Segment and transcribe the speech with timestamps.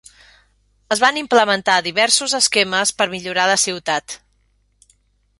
[0.93, 4.17] Es van implementar diversos esquemes per millorar la ciutat.